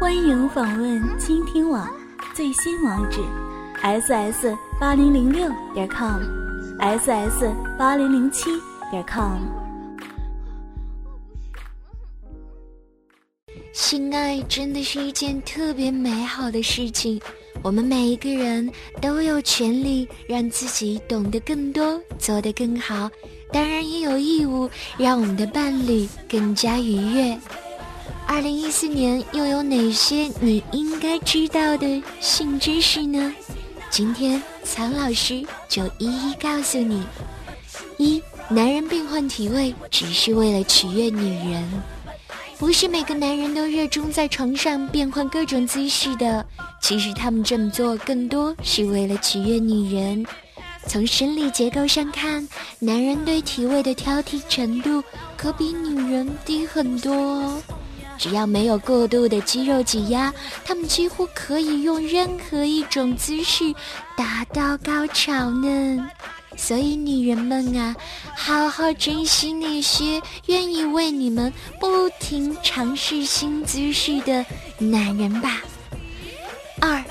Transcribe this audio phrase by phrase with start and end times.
[0.00, 1.88] 欢迎访问倾听网
[2.34, 3.20] 最新网址
[3.82, 8.50] ：ss 八零零六点 com，ss 八零零七
[8.90, 9.38] 点 com。
[13.72, 17.20] 性爱真的是一件特别美好的事情，
[17.62, 18.70] 我们每一个人
[19.00, 23.10] 都有权利让自己懂得更多，做得更好，
[23.50, 24.68] 当然也有义务
[24.98, 27.38] 让我们的伴侣更加愉悦。
[28.26, 33.32] 二零一四年又有哪些你应该知道的性知识呢？
[33.90, 37.02] 今天苍老师就一一告诉你：
[37.98, 41.82] 一、男人变换体位只是为了取悦女人，
[42.58, 46.44] 不是每个男人都热衷在床上变换各种姿势的。
[46.80, 50.24] 其实他们这么做更多是为了取悦女人。
[50.86, 52.48] 从生理结构上看，
[52.80, 55.02] 男人对体位的挑剔程度
[55.36, 57.62] 可比女人低很多哦。
[58.22, 60.32] 只要没有过度的肌肉挤压，
[60.64, 63.74] 他们几乎可以用任何一种姿势
[64.16, 66.08] 达到高潮呢。
[66.56, 67.96] 所以，女人们啊，
[68.36, 74.46] 好好珍惜那些愿意为你们不停尝试新姿势的
[74.78, 75.60] 男人吧。
[76.80, 77.04] 二，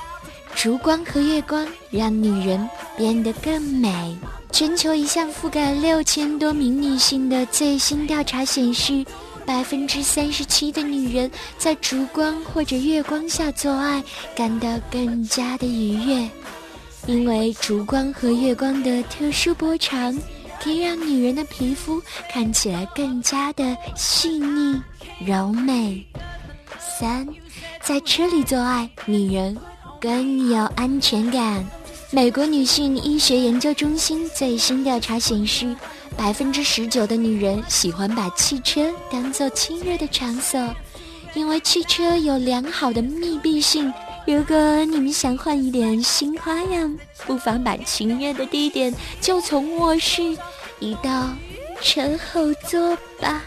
[0.56, 4.18] 烛光和月光让女人变得更美。
[4.50, 9.06] 全球一项覆盖六千多名女性的最新调查显示。
[9.52, 14.02] 百分之三十七的女人在烛光或者月光下做爱
[14.33, 16.30] 感到更加的愉悦，
[17.05, 20.17] 因为烛光和月光的特殊波长
[20.63, 24.81] 可以让女人的皮肤看起来更加的细腻
[25.19, 26.02] 柔美。
[26.79, 27.27] 三，
[27.83, 29.57] 在车里做爱，女人
[29.99, 31.69] 更有安全感。
[32.09, 35.75] 美国女性医学研究中心最新调查显示。
[36.17, 40.73] 百分之十九的女人喜欢把汽车当做亲热的场所，
[41.34, 43.92] 因为汽车有良好的密闭性。
[44.28, 46.95] 如果你们想换一点新花样，
[47.26, 50.38] 不妨把亲热的地点就从卧室
[50.80, 51.30] 移到
[51.81, 53.41] 车后座吧。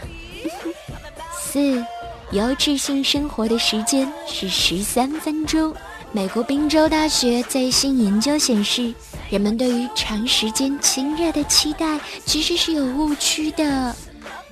[1.39, 1.83] 四，
[2.31, 5.73] 优质性生活的时间是十三分钟。
[6.15, 8.93] 美国宾州大学最新研究显示。
[9.29, 13.93] 人们对于长时间亲热的期待其实是有误区的。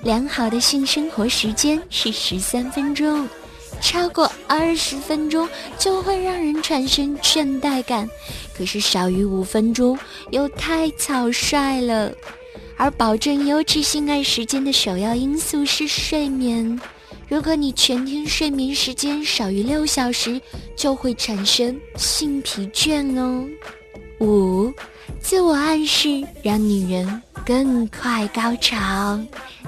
[0.01, 3.29] 良好的性生活时间是十三分钟，
[3.79, 5.47] 超过二十分钟
[5.78, 8.09] 就会让人产生倦怠感，
[8.57, 9.97] 可是少于五分钟
[10.31, 12.12] 又太草率了。
[12.75, 16.78] 而保证优质性爱时间的首要因素是睡眠。
[17.34, 20.40] 如果你全天睡眠时间少于六小时，
[20.76, 23.44] 就会产生性疲倦哦。
[24.20, 24.72] 五，
[25.20, 29.20] 自我暗示让女人更快高潮。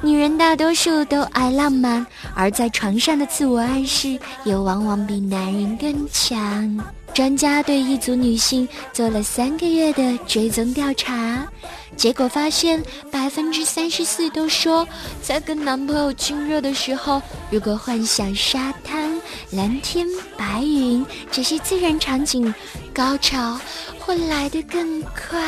[0.03, 2.05] 女人大多数都爱浪漫，
[2.35, 6.79] 而在床上的自我暗示也往往比男人更强。
[7.15, 11.47] 专家对一组女性做了三个月的追踪调查，
[11.95, 14.85] 结果发现，百分之三十四都说，
[15.23, 19.17] 在跟男朋友亲热的时候，如果幻想沙滩、
[19.49, 20.05] 蓝天、
[20.37, 22.53] 白云这些自然场景，
[22.93, 23.57] 高潮
[23.97, 25.39] 会来得更快。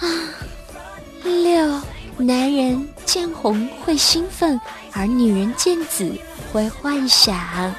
[0.00, 0.10] 啊，
[1.22, 1.80] 六，
[2.16, 4.60] 男人见红会兴奋，
[4.90, 6.12] 而女人见紫
[6.52, 7.72] 会幻想。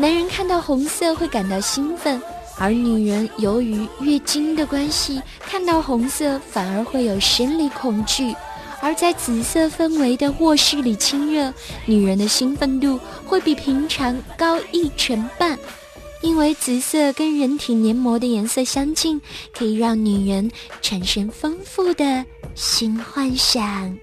[0.00, 2.18] 男人看到红色会感到兴奋，
[2.56, 8.34] 而女人由于月经的关系，看到红色反而会有生理恐惧。
[8.80, 11.52] 而在紫色氛围的卧室里亲热，
[11.84, 15.58] 女人的兴奋度会比平常高一成半，
[16.22, 19.20] 因为紫色跟人体黏膜的颜色相近，
[19.52, 20.50] 可以让女人
[20.80, 22.24] 产生丰富的
[22.54, 23.94] 性幻想。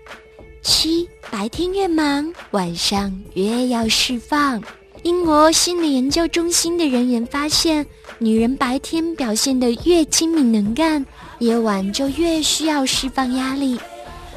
[0.62, 4.62] 七，白天越忙，晚上越要释放。
[5.08, 7.86] 英国心理研究中心的人员发现，
[8.20, 11.06] 女人白天表现得越精明能干，
[11.40, 13.80] 夜晚就越需要释放压力。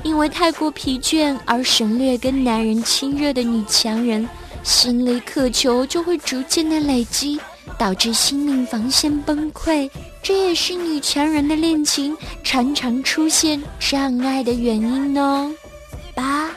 [0.04, 4.28] 因为太过疲倦而省略跟男人亲热的女强人，
[4.62, 7.40] 心理渴求就会逐渐的累积，
[7.76, 9.90] 导致心灵防线崩溃。
[10.22, 15.52] 这也是女强人的恋情常常出现障碍的原因哦。
[16.14, 16.48] 八，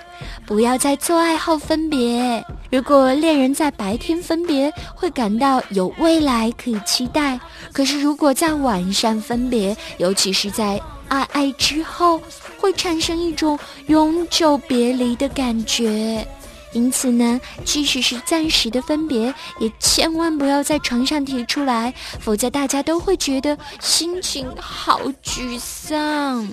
[0.46, 2.46] 不要在做爱后分别。
[2.74, 7.38] 如果恋人在白天分别，会感到有未来可以期待；
[7.72, 12.20] 可是如果在晚上分别，尤其是在爱爱之后，
[12.58, 16.28] 会产生一种永久别离的感觉。
[16.72, 26.48] 因此呢，即使是暂时的分别，也千万不要在床上提出来，否则大家都会觉得心情好沮丧。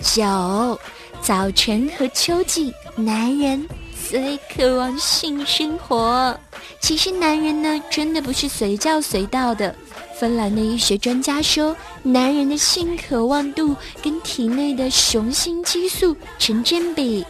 [0.00, 0.78] 九，
[1.20, 3.66] 早晨和秋季，男人。
[4.10, 6.34] 最渴望性生活，
[6.80, 9.74] 其实男人呢，真的不是随叫随到的。
[10.18, 17.22] 芬兰的医学专家说，男人的性渴望度跟体内的雄性激素成正比。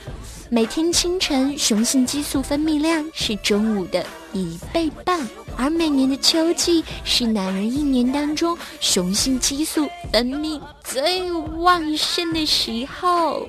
[0.51, 13.49] 每天清晨，雄性激素分泌量是中午的一倍半，而每年的秋季是男人一年当中雄性激素分泌最旺盛的时候。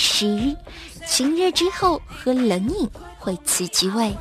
[0.00, 0.56] 十，
[1.08, 2.88] 亲热之后喝冷饮
[3.18, 4.14] 会刺激胃。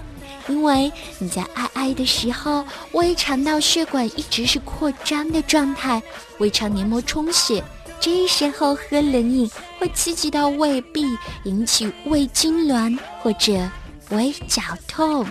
[0.48, 0.89] 因为
[1.19, 6.01] 你在爱爱的时候，胃肠道血管一直是扩张的状态，
[6.38, 7.62] 胃肠黏膜充血，
[8.00, 11.04] 这时候喝冷饮会刺激到胃壁，
[11.44, 13.69] 引起胃痉挛或者
[14.10, 15.28] 胃绞痛。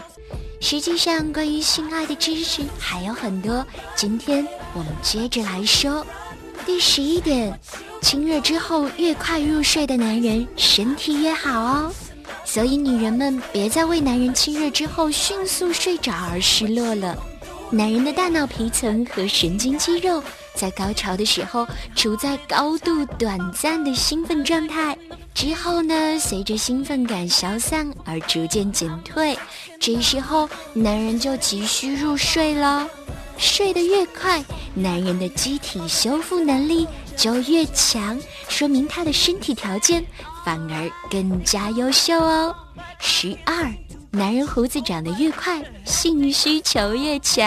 [0.60, 3.64] 实际上，关于性爱的知识还有很多，
[3.94, 6.06] 今天我们接着来说。
[6.66, 7.58] 第十一点，
[8.00, 11.92] 亲热之后越快入睡的男人身体越好哦。
[12.44, 17.16] 所以，女人们别再为男人亲热之后迅速睡着而失落了。
[17.70, 20.22] 男人的大脑皮层和神经肌肉
[20.54, 21.66] 在高潮的时候
[21.96, 24.96] 处在高度短暂的兴奋状态，
[25.34, 29.36] 之后呢，随着兴奋感消散而逐渐减退，
[29.80, 32.88] 这时候男人就急需入睡了。
[33.36, 38.18] 睡得越快，男人的机体修复能力就越强，
[38.48, 40.04] 说明他的身体条件。
[40.44, 42.54] 反而更加优秀哦。
[43.00, 43.68] 十二，
[44.12, 47.42] 男人胡子长得越快，性需求越强。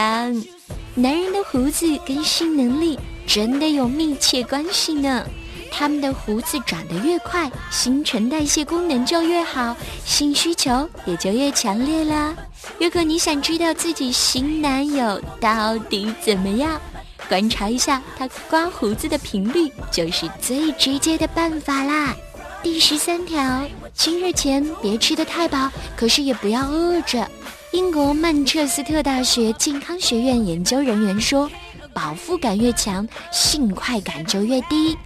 [0.95, 5.25] 男人的胡子跟性能力真的有密切关系呢。
[5.71, 9.73] 他们的胡子长得越快，新陈代谢功能就越好，
[10.03, 12.35] 性需求也就越强烈啦。
[12.81, 16.81] 如果你想知道自己新男友到底怎么样，
[17.29, 22.13] 观察一下他刮胡子的频率，就是最直接的办法啦。
[22.61, 27.25] 第十三条，亲热前别吃得太饱，可是也不要饿着。
[27.71, 31.49] 英国曼彻斯特大学健康学院研究人员说，
[31.93, 34.97] 饱腹感越强，性快感就越低。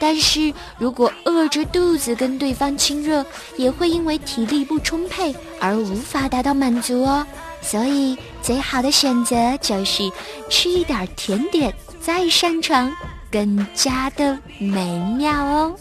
[0.00, 3.24] 但是如果饿着肚子跟对方亲热，
[3.56, 7.26] 也会因为体力不充沛而无法达到满足哦。
[7.60, 10.10] 所以最好的选择就是
[10.48, 12.90] 吃一点甜点再上床，
[13.30, 15.74] 更加的美妙哦。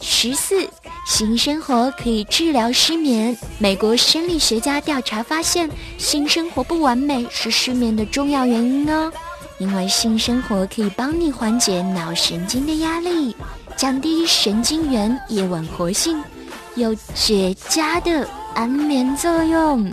[0.00, 0.68] 十四，
[1.06, 3.34] 性生活可以治疗失眠。
[3.58, 9.10] 美国生理学家调查发现，性生活不完美是失眠的重要原因哦。
[9.58, 13.34] 因为性生活可以帮你缓解脑神经的压力，
[13.76, 16.22] 降低神经元夜晚活性，
[16.74, 19.90] 有绝佳的安眠作用。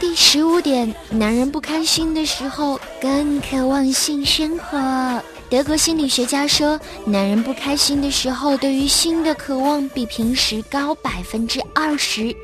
[0.00, 5.22] 第十五点，男人不开心的时候更渴望性生活。
[5.50, 12.34] 德国心理学家说，男人不开心的时候，对于性的渴望比平时高百分之二十。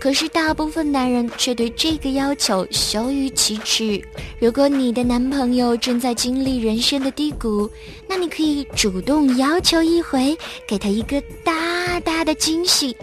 [0.00, 4.02] 可是大部分男人却对这个要求羞于启齿。
[4.40, 7.70] 如果你的男朋友正在经历人生的低谷，
[8.08, 10.36] 那你可以主动要求一回，
[10.66, 12.96] 给他一个大大的惊喜，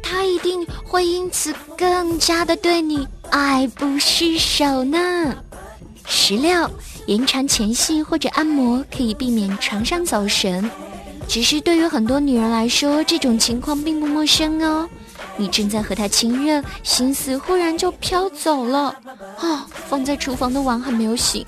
[0.00, 5.34] 他一定会因此更加的对你爱不释手呢。
[6.06, 6.70] 十六。
[7.06, 10.68] 延长前戏或者按摩可以避免床上走神，
[11.28, 14.88] 只是对于很多女人来说，这种情况并不陌生哦。
[15.36, 18.92] 你正在和他亲热，心思忽然就飘走了，
[19.38, 21.46] 啊，放在厨房的碗还没有洗，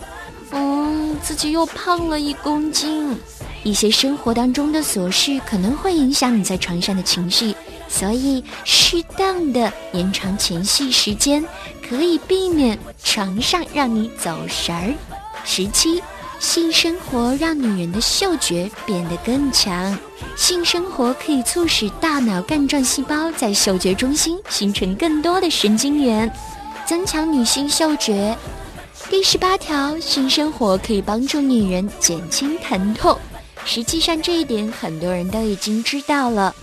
[0.52, 3.18] 嗯，自己又胖了一公斤。
[3.64, 7.52] 一些生活当中的琐事可能会影响你在床上的情绪，
[7.88, 11.44] 所以适当的延长前戏时间，
[11.88, 14.94] 可以避免床上让你走神儿。
[15.44, 16.02] 十七，
[16.38, 19.98] 性生活让女人的嗅觉变得更强。
[20.36, 26.30] 性生活可以促使大脑干状细胞在嗅觉中心形成更多的神经元，
[26.86, 28.36] 增强女性嗅觉。
[29.10, 33.18] 第十八条，性生活可以帮助女人减轻疼痛。
[33.64, 36.54] 实际上，这一点很多人都已经知道了。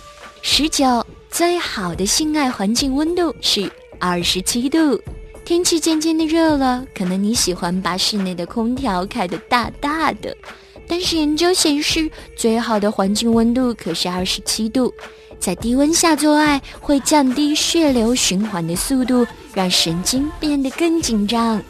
[0.42, 5.00] 十九，最好的性爱环境温度是二十七度。
[5.44, 10.36] 天气渐渐的热了，可能你喜欢把室内的空调开得大大的，
[10.88, 14.92] 但是研究显示，最好的环境温度可是二十七度。
[15.38, 21.62] 在低温下做爱会降低血流循环的速度，让神经变得更紧张。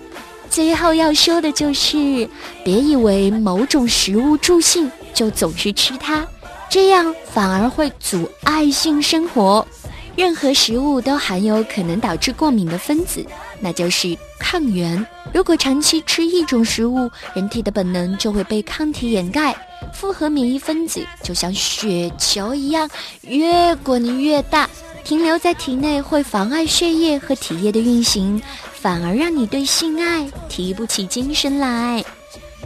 [0.49, 2.29] 最后要说的就是，
[2.65, 6.27] 别以为某种食物助兴就总是吃它，
[6.69, 9.67] 这样反而会阻碍性生活。
[10.15, 13.23] 任何食物都含有可能导致过敏的分子，
[13.61, 15.07] 那就是抗原。
[15.35, 19.55] 如果长期吃一种食物，人体的本能就会被抗体掩盖，
[19.93, 22.89] 复合免疫分子就像雪球一样
[23.23, 24.67] 越滚越大，
[25.05, 28.41] 停留在体内会妨碍血液和体液的运行，
[28.73, 32.03] 反而让你对性爱提不起精神来。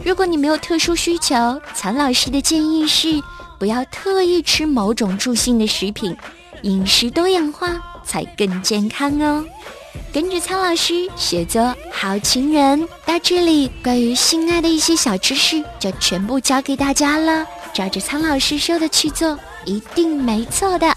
[0.05, 3.21] 如果你没有特殊需求，曹老师的建议是
[3.61, 6.17] 不要特意吃某种助性的食品，
[6.63, 9.45] 饮食多样化才更健康哦。
[10.11, 17.45] 跟着苍老师学做好情人，到这里关于性爱的一些小知识就全部教给大家了。
[17.71, 20.91] 照着苍老师说的去做，一定没错的。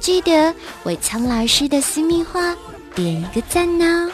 [0.00, 0.52] 记得
[0.82, 2.56] 为苍老师的私密话
[2.92, 4.10] 点一个赞呢。